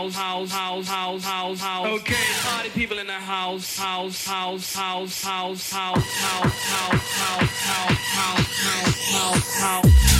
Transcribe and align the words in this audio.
house, 0.00 0.14
house, 0.14 0.50
house, 0.50 0.88
house, 0.88 1.24
house, 1.24 1.60
house. 1.60 2.00
Okay. 2.00 2.14
Party 2.42 2.70
people 2.70 2.98
in 2.98 3.06
the 3.06 3.12
house, 3.12 3.76
house, 3.76 4.24
house, 4.24 4.74
house, 4.74 5.22
house, 5.22 5.70
house, 5.70 6.10
house, 6.10 6.14
house, 6.20 6.62
house, 6.70 7.50
house, 7.60 7.98
house, 8.16 8.64
house, 8.64 9.60
house, 9.60 9.60
house. 9.60 10.19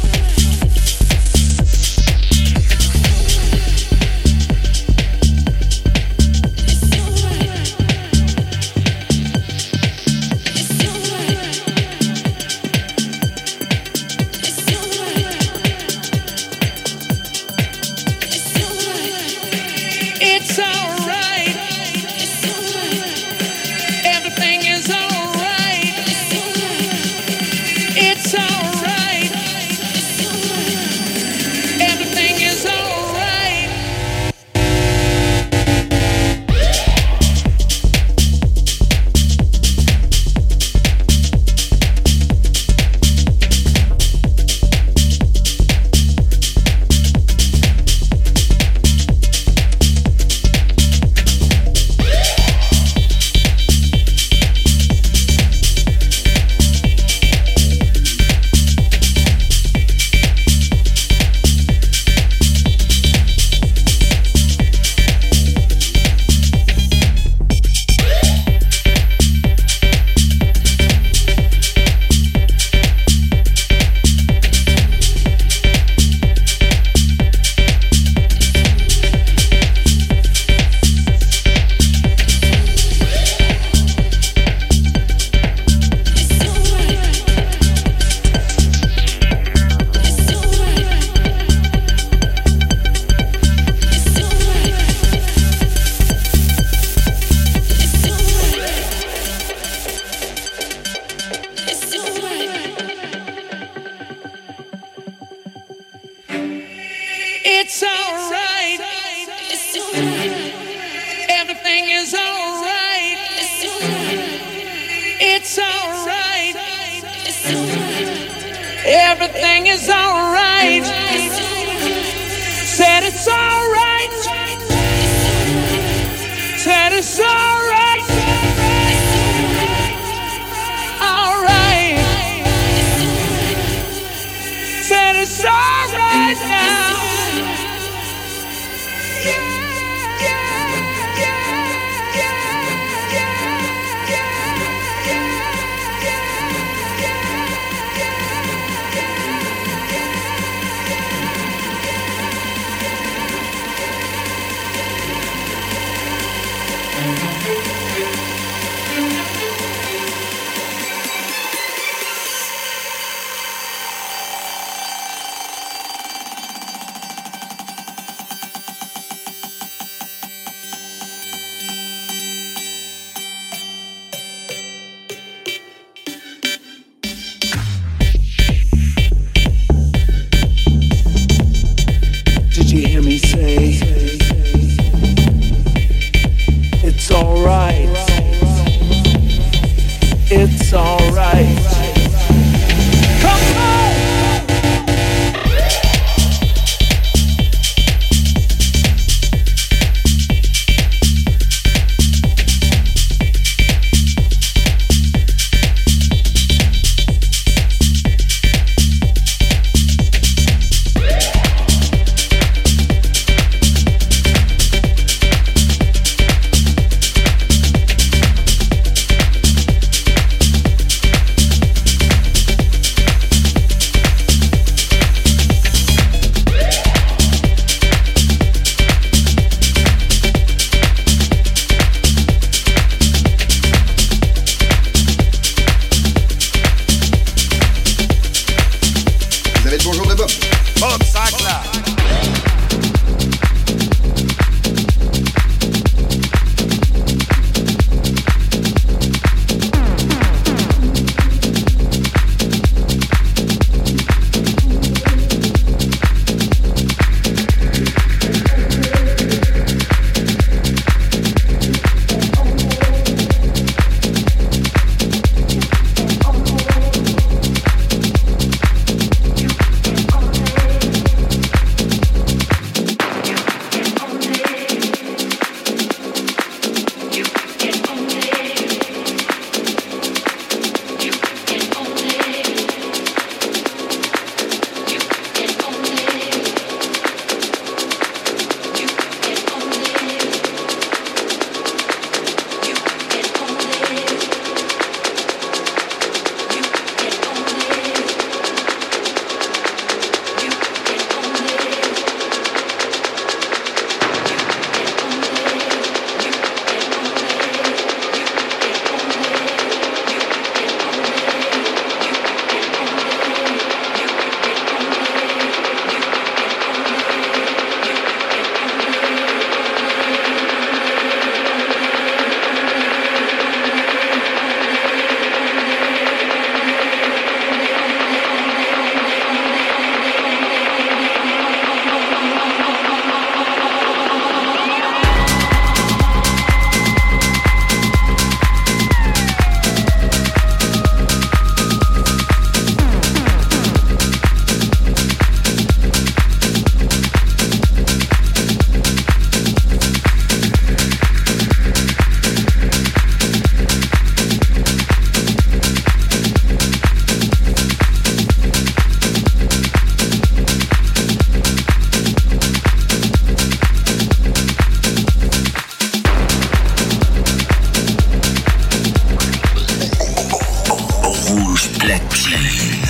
platine. 371.81 372.37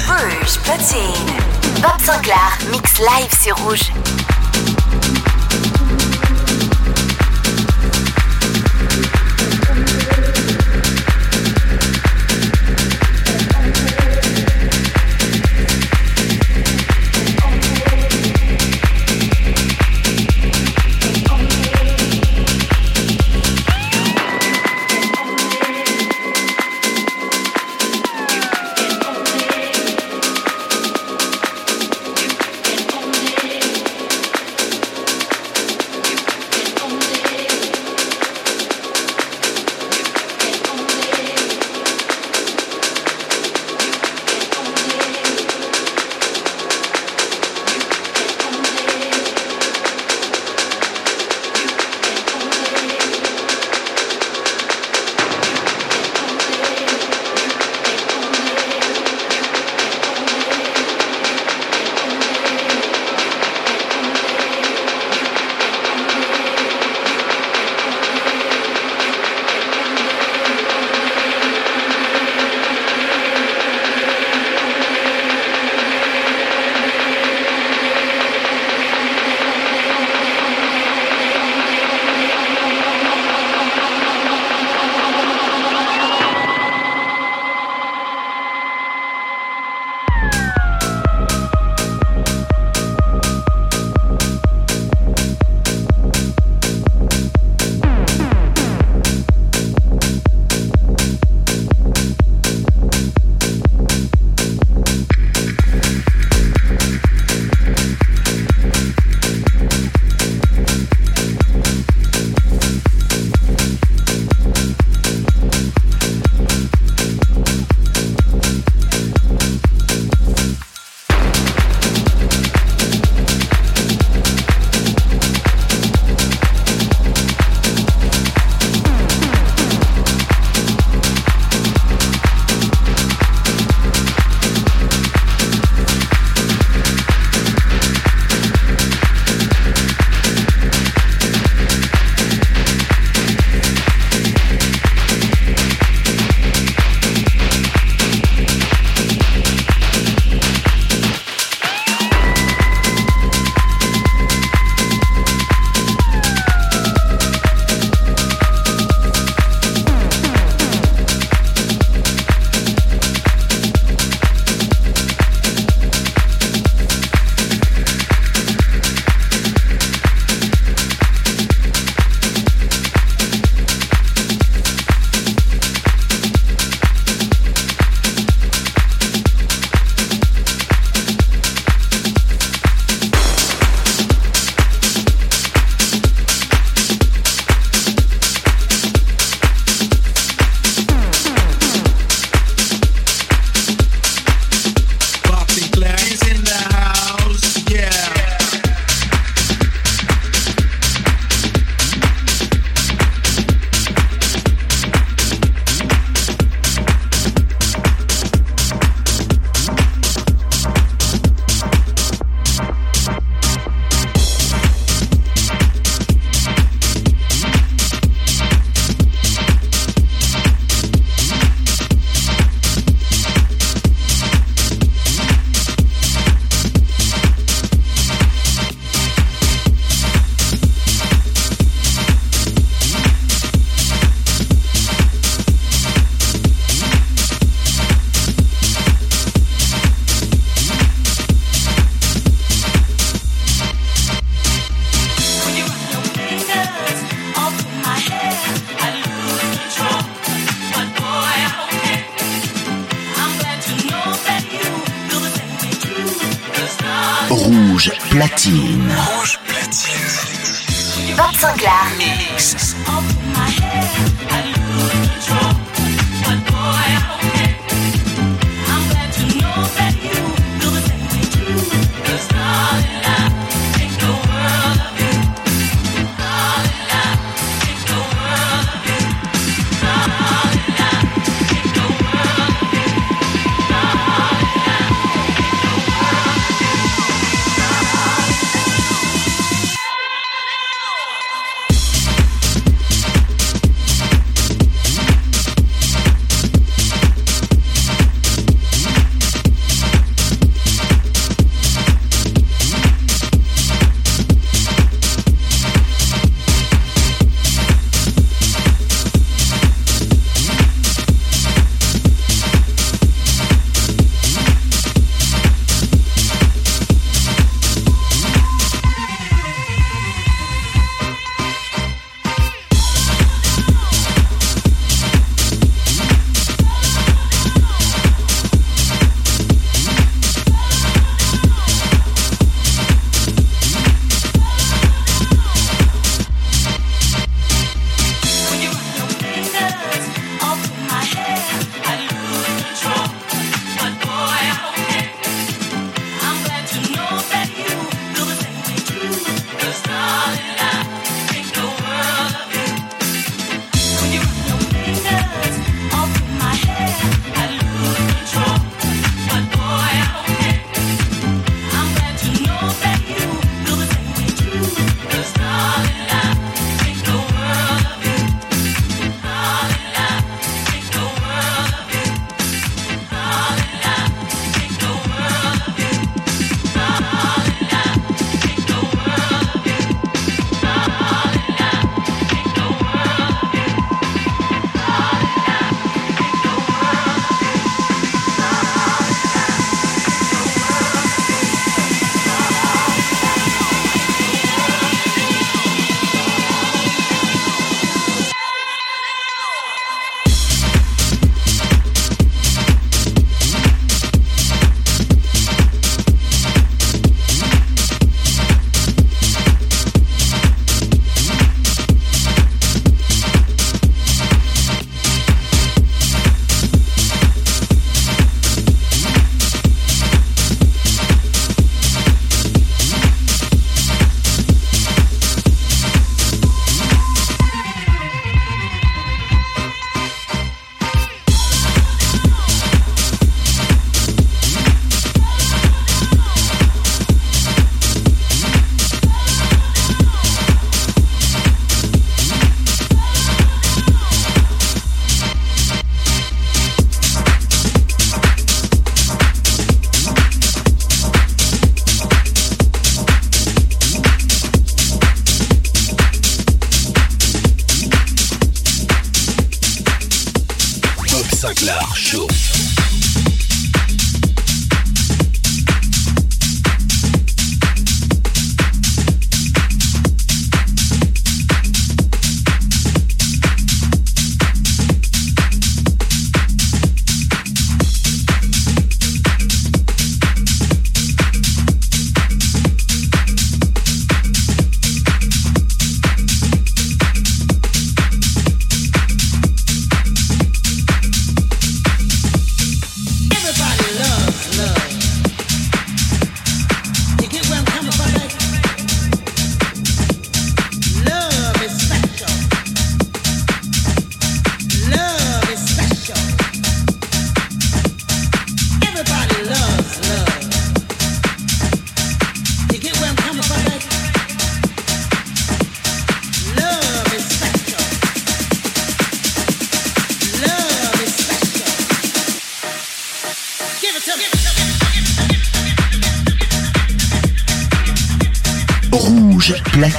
Rouge 0.06 0.60
platine. 0.64 1.82
Bob 1.82 2.02
Sinclair 2.02 2.58
mix 2.72 3.00
live 3.00 3.34
sur 3.42 3.56
Rouge. 3.60 3.92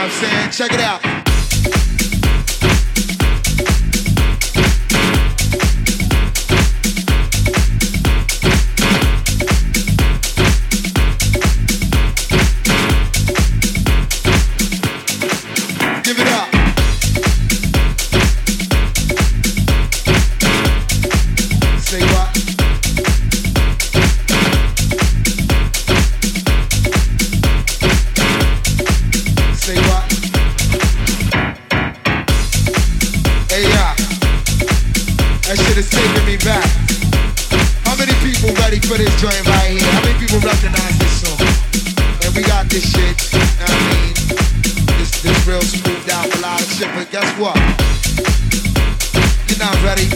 What 0.00 0.06
I'm 0.06 0.50
saying? 0.50 0.50
Check 0.50 0.72
it 0.72 0.80
out. 0.80 1.19
For 38.90 38.98
this 38.98 39.14
joint 39.22 39.38
right 39.46 39.70
here? 39.70 39.86
How 39.94 40.02
many 40.02 40.18
people 40.18 40.42
recognize 40.42 40.98
this 40.98 41.22
song? 41.22 41.38
And 42.26 42.34
we 42.34 42.42
got 42.42 42.66
this 42.66 42.90
shit, 42.90 43.14
I 43.62 43.70
mean? 43.86 44.10
This, 44.98 45.22
this 45.22 45.38
real 45.46 45.62
smoothed 45.62 46.10
out 46.10 46.26
melodic 46.34 46.66
shit, 46.66 46.90
but 46.98 47.06
guess 47.14 47.30
what? 47.38 47.54
You're 49.46 49.62
not 49.62 49.78
ready. 49.86 50.10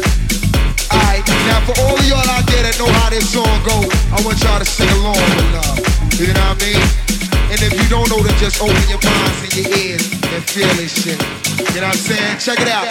Alright, 0.91 1.23
now 1.47 1.63
for 1.63 1.79
all 1.87 1.95
of 1.95 2.03
y'all 2.11 2.27
out 2.35 2.43
there 2.51 2.67
that 2.67 2.75
know 2.75 2.91
how 2.99 3.15
this 3.15 3.31
song 3.31 3.47
go, 3.63 3.79
I 4.11 4.19
want 4.27 4.43
y'all 4.43 4.59
to 4.59 4.67
sing 4.67 4.91
along 4.99 5.23
with 5.23 5.55
love. 5.55 5.79
You 6.19 6.35
know 6.35 6.43
what 6.43 6.59
I 6.59 6.67
mean? 6.67 6.83
And 7.55 7.63
if 7.63 7.79
you 7.79 7.87
don't 7.87 8.11
know, 8.11 8.19
then 8.27 8.35
just 8.43 8.59
open 8.59 8.75
your 8.91 8.99
minds 9.07 9.39
and 9.39 9.55
your 9.55 9.71
ears 9.71 10.03
and 10.35 10.43
feel 10.43 10.73
this 10.75 10.91
shit. 10.91 11.23
You 11.79 11.79
know 11.79 11.95
what 11.95 11.95
I'm 11.95 12.03
saying? 12.11 12.43
Check 12.43 12.59
it 12.59 12.67
out. 12.67 12.91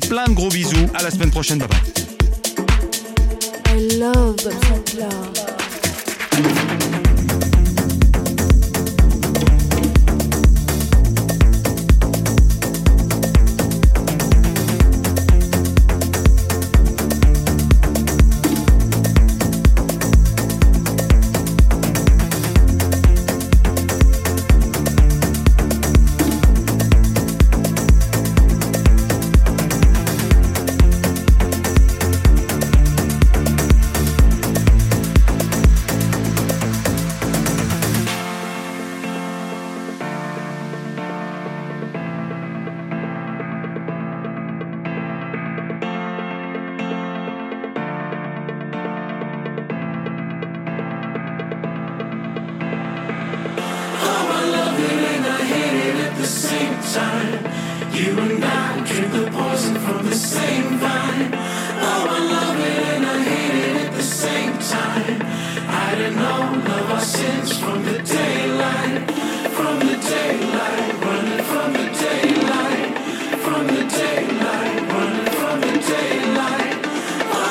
Plein 0.00 0.26
de 0.26 0.34
gros 0.34 0.48
bisous. 0.48 0.88
À 0.94 1.02
la 1.02 1.10
semaine 1.10 1.30
prochaine. 1.30 1.58
Bye 1.58 1.68
bye. 5.28 5.43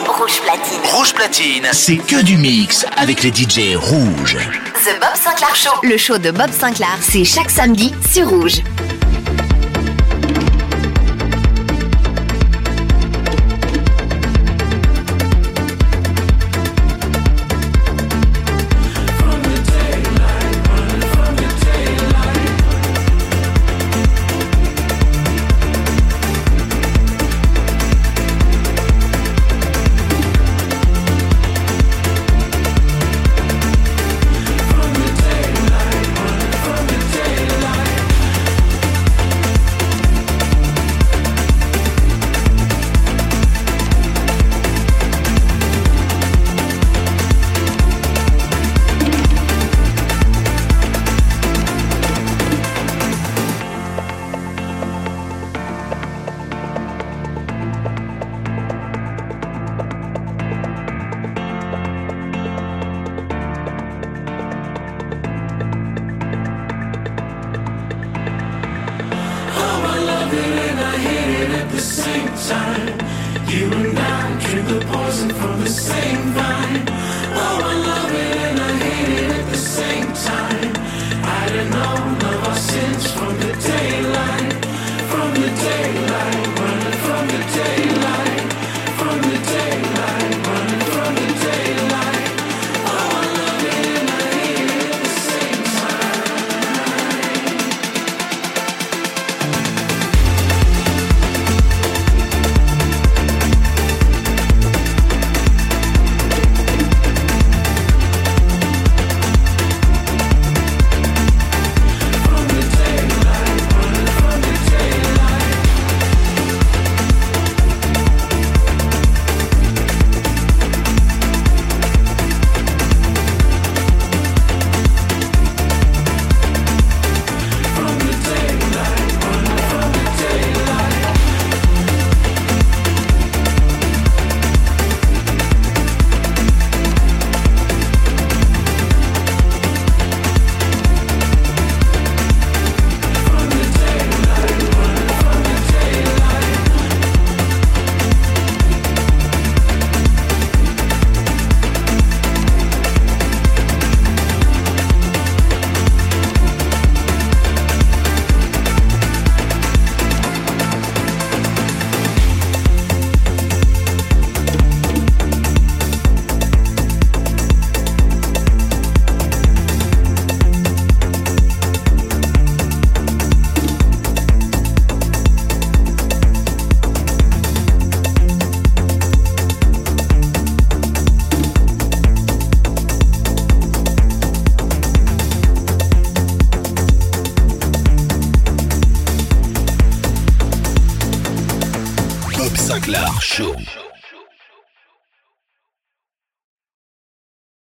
Rouge 0.08 0.42
platine. 0.42 0.80
Rouge 0.94 1.14
platine, 1.14 1.68
c'est 1.74 1.98
que 1.98 2.22
du 2.22 2.38
mix 2.38 2.86
avec 2.96 3.24
les 3.24 3.30
DJ 3.30 3.76
rouges. 3.76 4.38
The 4.86 5.00
Bob 5.00 5.16
Sinclair 5.16 5.56
Show. 5.56 5.70
Le 5.84 5.98
show 5.98 6.18
de 6.18 6.32
Bob 6.32 6.52
Sinclair, 6.52 6.98
c'est 7.02 7.26
chaque 7.26 7.50
samedi 7.50 7.94
sur 8.10 8.30
Rouge. 8.30 8.62